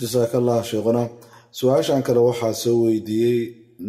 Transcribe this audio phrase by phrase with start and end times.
[0.00, 1.02] jasaaka allah sheekhuna
[1.58, 3.38] su'aashan kale waxaa soo weydiiyey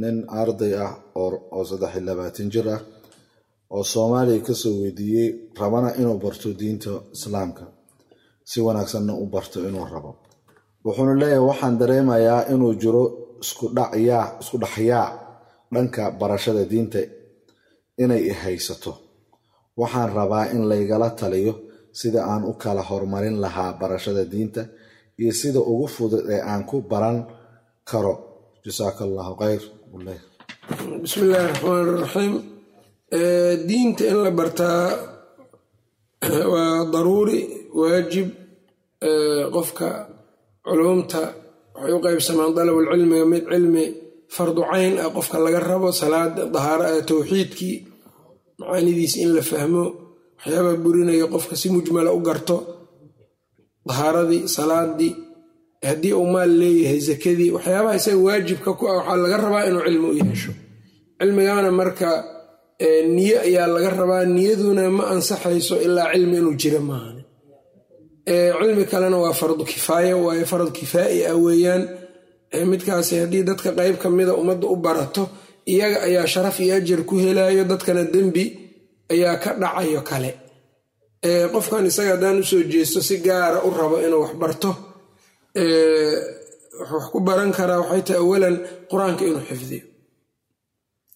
[0.01, 2.81] nin arday ah oo saddex iyo labaatan jir ah
[3.75, 5.27] oo soomaaliya ka soo weydiiyey
[5.59, 7.63] rabana inuu barto diinta islaamka.
[8.49, 10.11] Si wanaagsanna u barto inuu rabo.
[10.85, 13.03] Wuxuuna leeyahay waxaan dareemayaa inuu jiro
[13.43, 13.65] isku
[14.61, 15.05] dhaxyaa
[15.73, 16.99] dhanka barashada diinta
[18.03, 18.91] inay haysato.
[19.81, 21.53] Waxaan rabaa in laygala taliyo
[21.99, 24.61] sida aan u kala horumarin lahaa barashada diinta
[25.21, 27.17] iyo sida ugu fudud ee aan ku baran
[27.89, 28.13] karo.
[28.65, 29.61] Jasaaka allahu khayr
[31.01, 32.33] bismi illaahi raxmaan raxiim
[33.67, 34.81] diinta in la bartaa
[36.53, 37.39] waa daruuri
[37.79, 38.27] waajib.
[39.55, 39.87] Qofka
[40.67, 41.21] culumta
[41.75, 43.85] waxay u qaybsamaan dalabulcilmiga mid cilmi
[44.35, 47.75] fardu cayn ah qofka laga rabo salaada dahaara towxiidkii
[48.59, 49.83] macaanidiis in la fahmo
[50.37, 52.55] waxyaabaa burinaya qofka si mujmala u garto
[53.89, 55.13] dahaaradii salaadii
[55.89, 60.07] haddii uu maal leeyahay zakadii waxyaabaha isaga waajibka ku ah waxaa laga rabaa inuu cilmi
[60.11, 60.51] u yeesho.
[61.19, 62.09] Cilmigaana marka
[63.15, 67.17] niye ayaa laga rabaa niyaduna ma ansaxayso ilaa cilmi inuu jira maahan
[68.59, 71.83] cilmi kalena waa fardu kifaaya waayo farad kifaa'i ah weeyaan.
[72.71, 75.23] Midkaasi haddii dadka qayb ka mida ummadda u barato
[75.73, 78.43] iyaga ayaa sharaf iyo ajar ku helayo dadkana dembi
[79.13, 80.31] ayaa ka dhacayo kale
[81.53, 84.71] qofkan isaga haddaan u soo jeesto si gaara u rabo inuu wax barto
[86.91, 88.55] wax ku baran karaa waxay tahay awalan
[88.91, 89.83] qur'aanka inuu xifdiyo.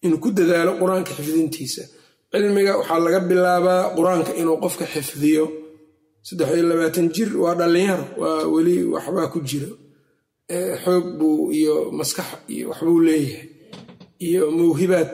[0.06, 1.84] Inuu ku dadaalo qur'aanka xifdintiisa.
[2.32, 5.46] Cilmiga waxaa laga bilaabaa qur'aanka inuu qofka xifdiyo.
[6.28, 9.70] Saddex iyo labaatan jir waa dhallinyaro waa weli waxbaa ku jira
[10.84, 13.48] xoog buu iyo maskax iyo waxbuu leeyahay.
[14.28, 15.10] Iyo mawhibaad.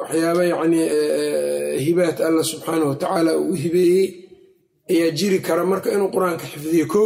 [0.00, 0.86] Waxyaaba yacnii
[1.88, 4.06] hibaad alla subxaanah wa tacaala uu hibeeyey
[4.90, 7.02] ayaa jiri kara marka inuu qur'aanka xifdiyo ko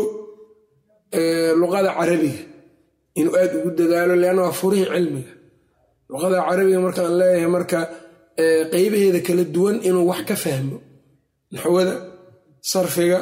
[1.60, 2.40] luqada carabiga
[3.20, 5.32] inuu aad ugu dadaalo leanna waa furihii cilmiga.
[6.10, 7.78] Luqada carabiga markaan leeyahay marka
[8.72, 10.76] qeybaheeda kala duwan inuu wax ka fahmo.
[11.52, 11.94] Naxwada
[12.70, 13.18] sarfiga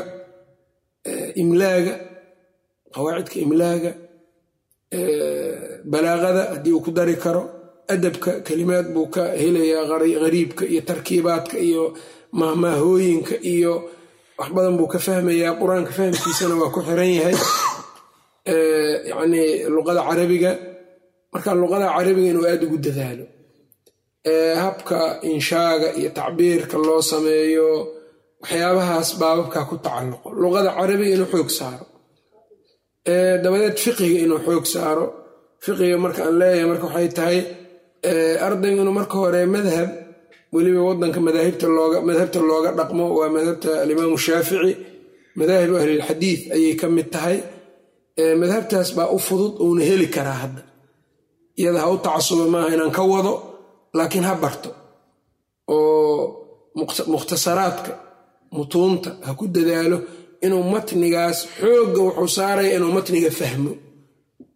[1.43, 1.94] imlaaga
[2.94, 3.91] qawaacidka imlaaga
[5.93, 7.43] balaaqada haddii uu ku dari karo
[7.93, 9.84] adabka kelimaad buu ka helayaa
[10.22, 11.83] qariibka iyo tarkiibaadka iyo
[12.41, 13.72] mahmaahooyinka iyo
[14.39, 15.59] wax badan buu ka fahmayaa.
[15.61, 17.37] Qur'aanka fahamkiisana waa ku xiran yahay
[19.11, 20.53] yacnii luqada carabiga.
[21.33, 23.25] Marka luqada carabiga inuu aada ugu dadaalo
[24.65, 24.99] habka
[25.31, 27.69] inshaaga iyo tacbiirka loo sameeyo
[28.43, 30.28] waxyaabahaas baababkaa ku tacalluqo.
[30.43, 31.87] Luqada carabiga inuu xoog saaro
[33.43, 35.06] dabadeed fiqiga inuu xoog saaro.
[35.65, 37.39] Fiqiga marka aan leeyahay marka waxay tahay
[38.47, 39.88] ardaygu inuu marka hore madhab
[40.54, 41.66] weliba wadanka madhabta
[42.48, 44.72] looga dhaqmo waa madhabta alimaamu shaafici.
[45.38, 47.38] Madaahibu ahlilxadiid ayay ka mid tahay.
[48.43, 50.62] Madhabtaas baa u fudud uuna heli karaa hadda.
[51.60, 53.32] Iyada ha u tacasuba maaha inaan ka wado
[53.97, 54.70] laakiin ha barto.
[55.69, 56.22] Oo
[57.12, 57.93] mukhtasaraadka
[58.56, 59.98] mutuunta ha ku dadaalo
[60.44, 63.72] inuu matnigaas xoogga wuxuu saaraya inuu matniga fahmo.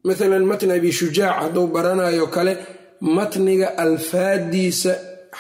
[0.07, 2.53] Maalan matni abi shujaac hadduu baranayo kale
[3.17, 4.93] matniga alfaadiisa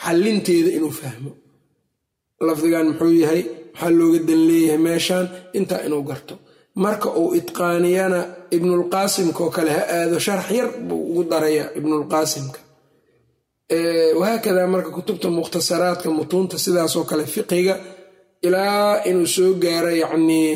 [0.02, 1.30] xalinteeda inuu fahmo.
[2.46, 3.42] Lafdigan muxuu yahay
[3.74, 5.24] maxaa looga dan leeyahay meeshan
[5.58, 6.34] intaa inuu garto.
[6.84, 8.20] Marka uu itqaaniyana
[8.56, 12.60] ibnulqaasimka kale ha aado sharax yar buu ugu daraya ibnulqaasimka
[14.20, 17.74] wahaakadaa marka kutubta mukhtasaraadka mutuunta sidaasoo kale fiqiga
[18.47, 20.50] ilaa inuu soo gaaro yacnii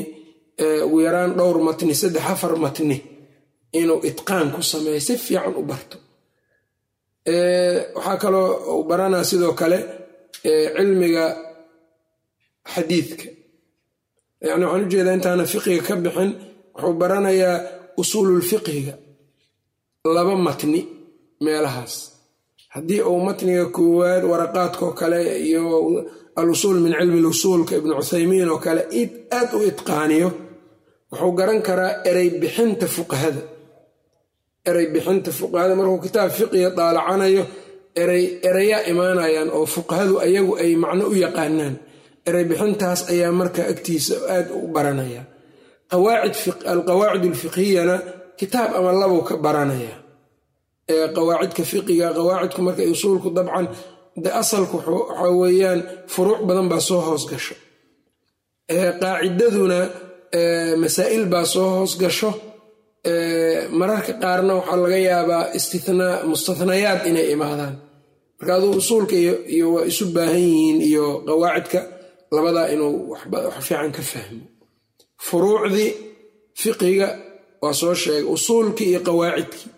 [0.87, 2.97] ugu yaraan dhowr matni saddex afar matni
[3.81, 5.97] inuu itqaan ku sameeyo si fiican u barto
[7.27, 9.79] waxaa kaloo baranaa sidoo kale
[10.43, 11.25] cilmiga
[12.75, 13.25] xadiidka.
[14.49, 16.31] Yani waxaan u jeedaa intaana fiqiga ka bixin
[16.75, 17.57] wuxuu baranayaa
[18.01, 18.95] usuululfiqhiga
[20.15, 20.81] laba matni
[21.45, 21.95] meelahaas.
[22.75, 25.19] Haddii uu matniga koowaad waraqaadkaoo kale
[25.49, 25.63] iyo
[26.41, 28.83] alusuul min cilmi lusuulka ibnu cuthaymiin oo kale
[29.39, 30.29] aad u itqaaniyo
[31.13, 33.43] wuxuu garan karaa erey bixinta fuqahada
[34.69, 35.75] erey bixinta fuqahada.
[35.79, 37.45] Markuu kitaab fiqiga daalacanayo
[38.51, 41.75] ereyaa imaanayaan oo fuqahadu ayagu ay macno u yaqaanaan.
[42.29, 45.23] Erey bixintaas ayaa marka agtiisa aad u baranaya.
[45.95, 47.97] Alqawaacid alfiqhiyana
[48.41, 49.95] kitaab ama labuu ka baranaya.
[51.17, 53.67] Qawaacidka fiqiga qawaacidku marka usuulku dabcan
[54.23, 55.81] de asalku waxaa weeyaan
[56.13, 57.55] furuuc badan baa soo hoos gasho.
[59.03, 59.79] Qaacidaduna
[60.83, 62.31] masaa'il baa soo hoos gasho
[63.79, 67.75] mararka qaarna waxaa laga yaabaa istinaa mustahnayaad inay imaadaan.
[68.39, 69.17] Marka aduu usuulka
[69.55, 71.81] iyo waa isu baahan yihiin iyo qawaacidka
[72.35, 74.45] labadaa inuu wax fiican ka fahmo.
[75.27, 75.91] Furuucdii
[76.61, 77.09] fiqiga
[77.63, 79.71] waa soo sheegay usuulkii iyo qawaacidkii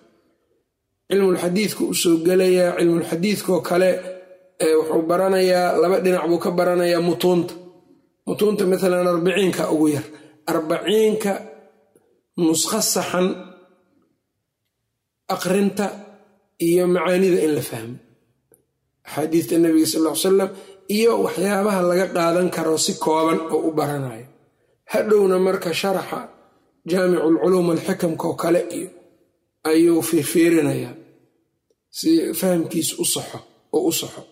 [1.11, 3.91] cilmulxadiidku u gelayaa cilmulxadiidkoo kale
[4.79, 7.55] wuxuu baranayaa laba dhinac buu ka baranayaa mutuunta.
[8.27, 10.05] Mutuunta maalan arbiciinka ugu yar.
[10.51, 11.33] Arbaciinka
[12.43, 13.27] nuskho saxan
[15.35, 15.87] aqrinta
[16.67, 17.97] iyo macaanida in la fahmo.
[19.07, 20.51] Axaadiista nabiga sal ly salam
[20.97, 24.27] iyo waxyaabaha laga qaadan karo si kooban oo u baranayo.
[24.93, 26.21] Hadhowna marka sharaxa
[26.91, 28.89] jaamicu lculuum alxikamka oo kale iyo
[29.71, 30.95] ayuu fiirfiirinayaa
[31.99, 32.11] si
[32.41, 33.39] fahamkiisa u saxo
[33.77, 34.23] oo u saxo.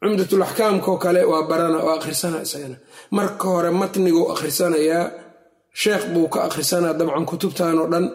[0.00, 2.76] Cumdatul axkaamka oo kale waa barana oo akhrisana isagana.
[3.16, 5.04] Marka hore matniguu akhrisanayaa
[5.82, 8.06] sheekh buu ka akhrisanaa dabcan kutubtan oo dhan.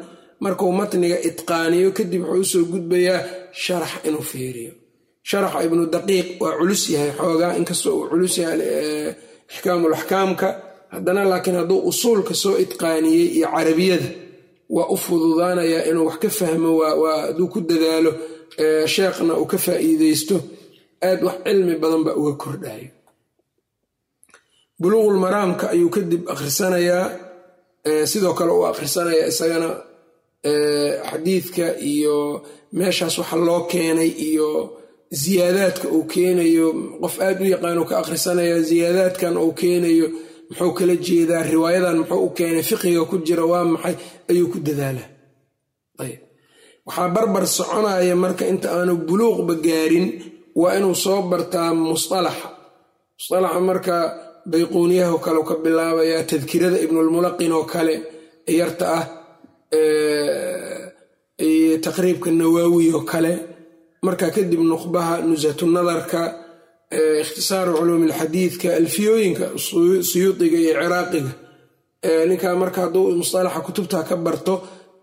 [0.44, 3.20] Markuu matniga itqaaniyo kadib wuxuu u soo gudbayaa
[3.64, 4.72] sharax inuu fiiriyo.
[5.30, 8.60] Sharaxa ibnu daqiiq waa culus yahay xoogaa inkastoo uu culus yahay
[9.52, 10.48] ixkaamul axkaamka.
[10.94, 14.10] Haddana laakiin hadduu usuulka soo itqaaniyey iyo carabiyada
[14.76, 18.12] waa u fududaanayaa inuu wax ka fahmo hadduu ku dadaalo
[18.94, 20.36] sheekhna uu ka faa'iideysto
[21.08, 22.90] aad wax cilmi badan baa uga kordhayo
[24.82, 27.06] buluuqul maraamka ayuu kadib akhrisanayaa
[28.12, 29.70] sidoo kale uu akhrisanayaa isagana
[31.10, 32.16] xadiidka iyo
[32.78, 34.50] meeshaas waxa loo keenay iyo
[35.22, 36.68] ziyaadaadka uu keenayo.
[37.02, 40.08] Qof aad u yaqaano ka akhrisanaya ziyaadaadkan uu keenayo
[40.50, 43.96] muxuu kala jeedaa riwaayadan muxuu u keenay fiqiga ku jira waa maxay
[44.30, 45.08] ayuu ku dadaalaa.
[46.04, 46.20] Ayb.
[46.88, 50.08] Waxaa barbar soconaya marka inta aanu buluuqba gaarin
[50.62, 52.48] waa inuu soo bartaa musalaxa
[53.20, 53.96] musalaxa marka
[54.52, 57.94] bayquuniyaha kale ka bilaabaya tadkirada ibnulmulaqin oo kale
[58.60, 59.06] yarta ah
[61.86, 63.34] taqriibka nawaawi oo kale.
[64.06, 66.22] Marka kadib nuqbaha nusatu nadarka
[67.24, 69.46] ikhtisaaru culuumi alxadiidka alfiyooyinka
[70.10, 71.32] suyuudiga iyo ciraaqiga
[72.30, 74.54] ninkaa marka hadduu musalaxa kutubta ka barto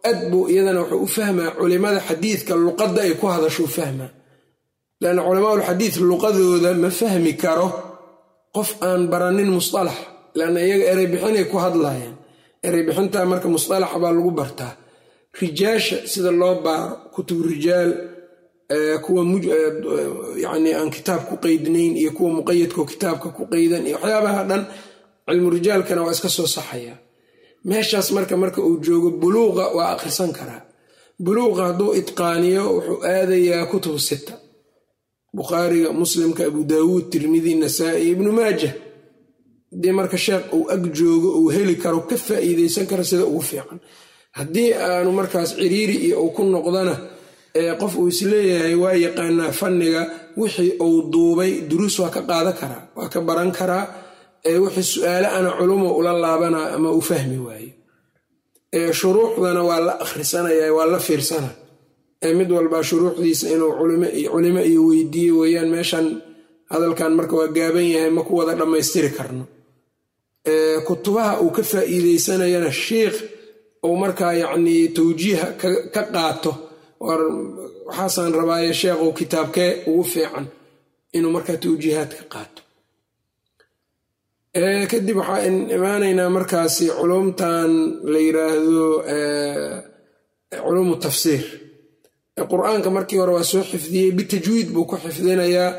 [0.08, 4.10] ad buu iyadana wuxuu u fahmaa culimada xadiidka luqadda ay ku hadasho u fahmaa.
[5.02, 7.68] Lanna culamaaulxadiid luqadooda ma fahmi karo
[8.56, 9.98] qof aan baranin musalax
[10.38, 12.14] lanna iyaga ereybixinay ku hadlayaan
[12.66, 14.72] ereybixinta marka musalaxa baa lagu bartaa.
[15.40, 17.90] Rijaasha sida loo baaro kutub rijaal
[19.04, 19.22] kuwa
[20.44, 24.62] yani aan kitaab ku qeydnayn iyo kuwa muqayadkao kitaabka ku qeydan iyo waxyaabaha dhan
[25.26, 26.94] cilmu rijaalkana waa iska soo saxaya.
[27.68, 30.62] Meeshaas marka marka uu joogo buluuqa waa akhrisan karaa.
[31.24, 34.32] Buluuqa hadduu itqaaniyo wuxuu aadayaa kutub sita
[35.36, 38.70] bukhaariga muslimka abu daawuud tirmidi nasaa-i ibnu maaja.
[39.72, 43.78] Haddii marka sheekh uu ag joogo uu heli karo ka faa'iideysan karo sida ugu fiican.
[44.38, 46.94] Haddii aanu markaas ciriiri iyo uu ku noqdana
[47.80, 50.02] qof uu is leeyahay waa yaqaanaa fanniga
[50.40, 53.84] wixii uu duubay duruus waa ka qaadan karaa waa ka baran karaa
[54.64, 57.70] wixii su'aale ana culumo ula laabanaa ama uu fahmi waaye
[58.98, 61.50] shuruuxdana waa la akhrisanaya waa la fiirsana
[62.22, 63.72] mid walbaa shuruuxdiisa inuu
[64.32, 66.06] culimo iyo weydiiye weeyaan meeshan
[66.70, 69.44] hadalkan marka waa gaaban yahay ma ku wada dhammaystiri karno.
[70.86, 73.16] Kutubaha uu ka faa'iideysanayana shiikh
[73.86, 75.46] uu markaa yacnii tawjiiha
[75.94, 76.52] ka qaato.
[77.88, 80.46] Waxaasaan rabaaye sheekhu kitaabkee ugu fiican
[81.16, 82.60] inuu markaa tawjiihaad ka qaato.
[84.90, 85.42] Kadib waxaa
[85.76, 87.70] imaanaynaa markaasi culumtan
[88.12, 88.84] la yiraahdo
[90.64, 91.42] culuumu tafsiir
[92.52, 95.70] qur'aanka markii hore waa soo xifdiyey bitajwiid buu ku xifdinayaa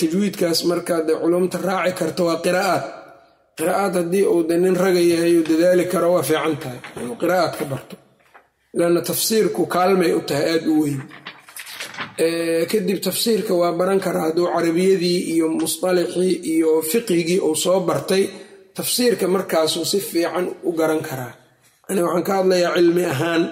[0.00, 2.84] tajwiidkaas markaa dee culumta raaci karta waa qiraa'aad.
[3.58, 7.54] Qiraa'aad haddii uu de nin raga yahay uu dadaali karo waa fiican tahay inuu qiraa'aad
[7.58, 7.94] ka barto.
[8.78, 11.00] Lanna tafsiirku kaalmay u tahay aada u weyn.
[12.70, 18.24] Kadib tafsiirka waa baran karaa hadduu carabiyadii iyo musطalixii iyo fiqigii uu soo bartay
[18.76, 21.32] tafsiirka markaasuu si fiican u garan karaa.
[21.88, 23.42] Yani waxaan ka hadlayaa cilmi ahaan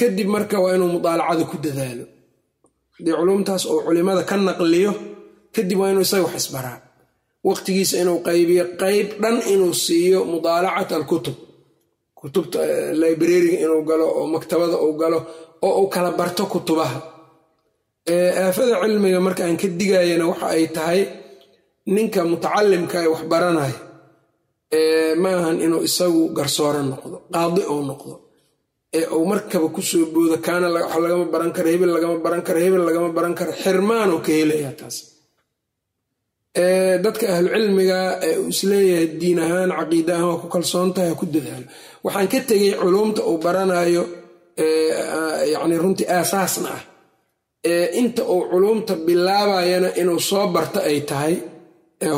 [0.00, 2.04] kadib marka waa inuu mudaalacada ku dadaalo.
[2.96, 4.92] Haddii culumtaas uu culimada ka naqliyo
[5.54, 6.78] kadib waa inuu isaga wax isbaraa.
[7.48, 11.36] Waqtigiisa inuu qaybiyo qayb dhan inuu siiyo mudaalacat alkutub
[12.18, 12.58] kutubta
[13.02, 15.18] librariga inuu galo oo maktabada uu galo
[15.66, 16.98] oo uu kala barto kutubaha.
[18.42, 21.00] Aafada cilmiga marka aan ka digayana waxa ay tahay
[21.94, 23.76] ninka mutacalimka ee wax baranaya
[25.22, 28.14] ma ahan inuu isagu garsooro noqdo qaadi ou noqdo
[28.98, 32.58] ee uu markaba ku soo boodo kaana wax lagama baran karo hebel lagama baran karo
[32.64, 34.96] hebel lagama baran karo xirmaanuu ka helaya taas.
[37.04, 41.20] Dadka ahlucilmiga ee uu is leeyahay diin ahaan caqiida ahaan waa ku kalsoon tahay ha
[41.20, 41.66] ku dadaalo
[42.04, 44.04] waxaan ka tegay culumta uu baranayo
[45.54, 46.82] yani runtii aasaasna ah.
[48.00, 51.34] Inta uu culumta bilaabayana inuu soo barto ay tahay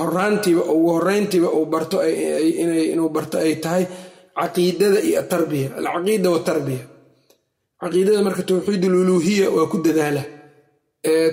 [0.00, 1.97] horaantiiba ugu horeyntiiba uu barto
[2.93, 3.85] inuu barto ay tahay
[4.38, 6.83] caqiidada iyo atarbiya alcaqiida watarbiya
[7.81, 10.23] caqiidada marka towxiid aluluuhiya waa ku dadaala.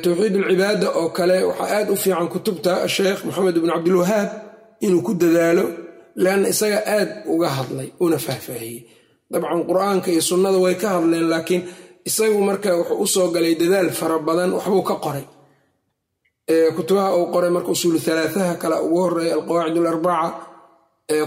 [0.04, 4.30] Towxiid alcibaada oo kale waxaa aad u fiican kutubta sheekh maxamed ibn cabdilwahaab
[4.86, 5.64] inuu ku dadaalo
[6.24, 8.80] leanna isaga aad uga hadlay una faahfaahiyey.
[9.32, 11.62] Dabcan qur'aanka iyo sunnada way ka hadleen laakiin
[12.10, 15.26] isagu marka wuxuu u soo galay dadaal fara badan waxbuu ka qoray.
[16.76, 20.30] Kutubaha uu qoray marka usuulu halaataha kale ugu horreeya alqawaacid alarbaca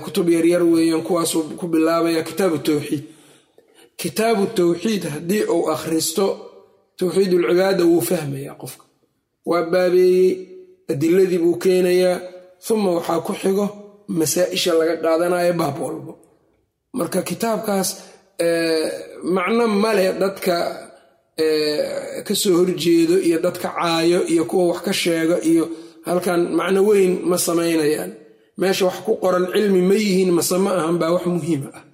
[0.04, 3.04] kutub yaryar weeyaan kuwaasuu ku bilaabaya kitaabu towxiid
[4.00, 6.24] kitaabu towxiid haddii uu akhristo
[6.98, 8.84] towxiid ulcibaada wuu fahmayaa qofka.
[9.48, 10.30] Waa baabeeyey
[10.92, 12.16] adiladii buu keenayaa
[12.70, 13.66] uma waxaa ku xigo
[14.18, 16.12] masaa-isha laga qaadanayo baab walbo.
[16.98, 17.88] Marka kitaabkaas
[19.36, 20.54] macno male dadka
[22.26, 25.64] ka soo horjeedo iyo dadka caayo iyo kuwa wax ka sheego iyo
[26.06, 28.12] halkan macno weyn ma samaynayaan
[28.60, 31.84] meesha wax ku qoran cilmi ma yihiin mase ma ahan baa wax muhiima ah.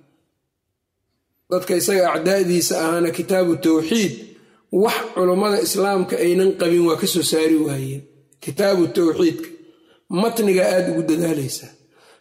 [1.50, 4.12] Dadka isaga acdaadiisa ahaana kitaabu towxiid
[4.82, 8.02] wax culummada islaamka aynan qabin waa ka soo saari waayeen
[8.44, 9.48] kitaabu towxiidka
[10.22, 11.72] matniga aada ugu dadaalaysaa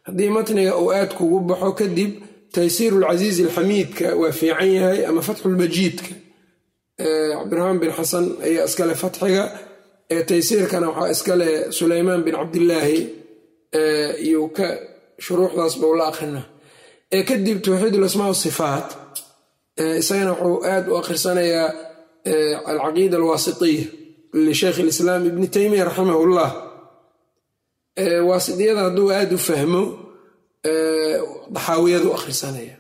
[0.06, 2.12] haddii matniga uu aad kugu baxo kadib
[2.56, 6.12] taysiir ulcasiiz alxamiidka waa fiican yahay ama fatxulmajiidka
[7.00, 9.44] cabdiraxmaan bin xasan ayaa iskale fatxiga.
[10.30, 13.00] Taysiirkana waxaa iskale sulaymaan bin cabdilaahi
[14.28, 14.68] iyo ka
[15.24, 16.46] shuruuxdaas bau la akrinaa
[17.30, 18.88] kadib towxiid ulasmaa sifaat
[20.02, 21.68] isagana wuxuu aad u akhrisanayaa
[22.72, 23.84] alcaqiida alwaasitiya
[24.48, 26.52] lisheikh alislaam ibni teymiya raximah llah
[28.30, 29.82] waasidiyada hadduu aada u fahmo
[31.56, 32.76] daxaawiyadu akhrisanaya.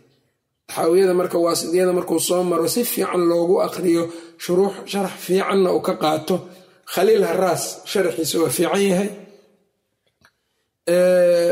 [0.70, 4.04] Daxaawiyada marka waasidiyada markuu soo maro si fiican loogu akriyo
[4.44, 6.36] shuruux sharax fiicanna uu ka qaato.
[6.94, 9.10] Khaliil haraas sharaxiisa waa fiican yahay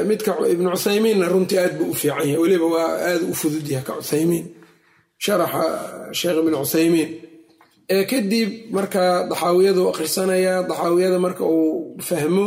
[0.09, 2.37] midka ibnu cuthaymiinna runtii aad buu u fiican yahay.
[2.43, 4.45] Weliba waa aada u fudud yahay ka cuthaymiin.
[5.23, 5.63] Sharaxa
[6.19, 7.09] sheekh ibn cuthaymiin.
[8.11, 12.45] Kadib marka daxaawiyadu akhrisanayaa daxaawiyada marka uu fahmo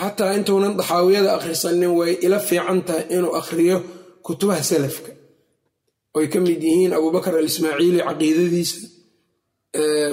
[0.00, 3.76] xataa intuunan daxaawiyada akhrisanin way ila fiican tahay inuu akhriyo
[4.26, 5.10] kutubaha salafka.
[6.16, 8.76] Oy ka mid yihiin abubakar alismaaciili caqiidadiisa.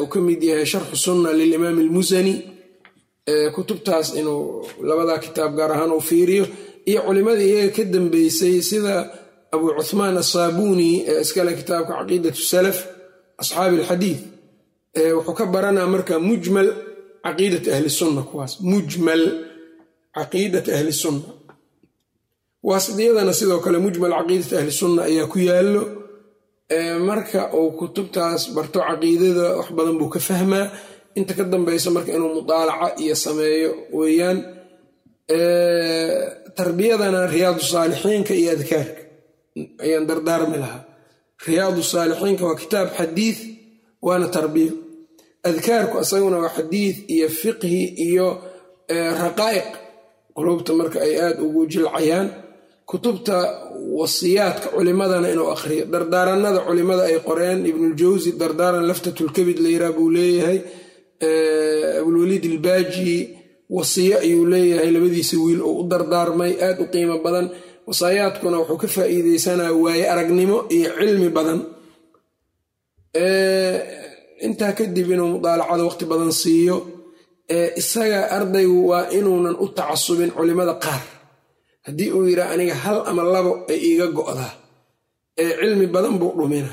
[0.02, 2.34] Uu ka mid yahay sharxu sunna lilimaam almusani
[3.56, 4.44] kutubtaas inuu
[4.90, 6.46] labadaa kitaab gaar ahaan uu fiiriyo.
[6.90, 8.96] Iyo culimadii iyaga ka dambeysay sida
[9.54, 12.78] abu cuthmaan asaabuuni ee iskale kitaabka caqiidat salaf
[13.42, 14.20] asxaabi alxadiid
[15.16, 16.68] wuxuu ka baranaa marka mujmal
[17.26, 19.22] caqiidat ahli sunna kuwaas mujmal
[20.18, 21.30] caqiidat ahli sunna.
[22.68, 25.84] Waasidiyadana sidoo kale mujmal caqiidat ahli sunna ayaa ku yaallo.
[27.08, 30.66] Marka uu kutubtaas barto caqiidada wax badan buu ka fahmaa
[31.20, 34.38] inta ka dambeysa marka inuu mudaalaca iyo sameeyo weeyaan
[36.58, 39.02] tarbiyadana riyaadu saalixiinka iyo adkaarka.
[39.84, 40.84] Ayaan dardaarmi lahaa.
[41.48, 43.38] Riyaadu saalixiinka waa kitaab xadiid
[44.06, 44.72] waana tarbiya
[45.50, 48.28] adkaarku asaguna waa xadiid iyo fiqhi iyo
[49.24, 49.70] raqaa'iq.
[50.36, 52.28] Qulubta marka ay aada ugu jilcayaan
[52.90, 53.36] kutubta
[54.00, 55.84] wasiyaadka culimadana inuu akhriyo.
[55.94, 60.60] Dardaaranada culimada ay qoreen ibnuljawsi dardaaran laftatulkabid layraa buu leeyahay
[62.00, 63.12] abulwaliid ilbaaji
[63.76, 67.48] wasiyo ayuu leeyahay labadiisa wiil oo u dardaarmay aad u qiimo badan.
[67.88, 71.60] Wasaayaadkuna wuxuu ka faa'iideysanaa waaye aragnimo iyo cilmi badan.
[74.46, 76.76] Intaa kadib inuu mudaalacada waqti badan siiyo
[77.82, 81.02] isaga ardaygu waa inuunan u tacasubin culimada qaar.
[81.86, 84.52] Haddii uu yidhaa aniga hal ama labo ay iiga go'daa
[85.42, 86.72] ee cilmi badan buu dhumina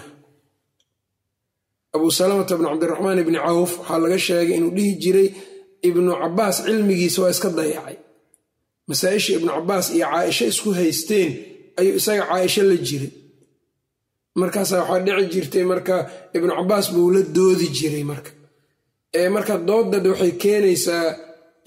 [1.99, 5.29] abuu salamata bnu cabdiraxmaan ibni cawf waxaa laga sheegay inuu dhihi jiray
[5.89, 7.97] ibnu cabaas cilmigiisa waa iska dayacay.
[8.89, 11.31] Masaa-isha ibnu cabaas iyo caaisho isku haysteen
[11.79, 13.11] ayuu isaga caaisho la jiray.
[14.41, 15.97] Markaasaa waxaa dhici jirtay marka
[16.37, 18.31] ibnu cabaas buu la doodi jiray marka.
[19.35, 21.07] Marka doodad waxay keenaysaa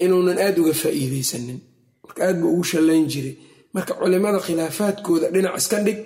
[0.04, 1.58] inuunan aad uga faa'iideysanin
[2.04, 3.34] marka aad buu ugu shallayn jiray.
[3.74, 5.98] Marka culimada khilaafaadkooda dhinac iska dhig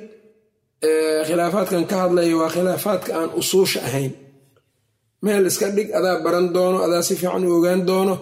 [1.27, 4.13] khilaafaadkan ka hadlaya waa khilaafaadka aan usuusha ahayn.
[5.23, 8.15] Meel iska dhig adaa baran doono adaa si fiican u ogaan doono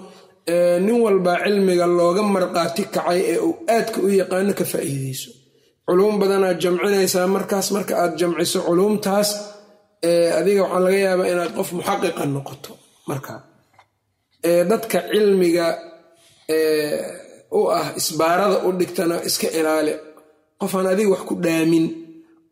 [0.85, 5.31] nin walbaa cilmiga looga marqaati kacay ee uu aadka u yaqaano ka faa'iideyso.
[5.87, 9.29] Culuum badanaad jamcinaysaa markaas marka aad jamciso culuumtaas
[10.39, 12.73] adiga waxaa laga yaabaa inaad qof muxaqiqa noqoto
[13.11, 13.39] markaa
[14.71, 15.67] dadka cilmiga
[17.59, 19.93] u ah isbaarada u dhigtana iska ilaali.
[20.61, 21.85] Qofaan adiga wax ku dhaamin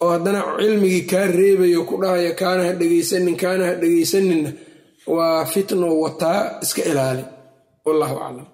[0.02, 4.50] oo haddana cilmigii kaa reebayo ku dhahaya kaana ha dhegaysanin kaana ha dhegaysaninna
[5.14, 7.24] waa fitno wataa iska ilaali.
[7.86, 8.46] Wallahu aclam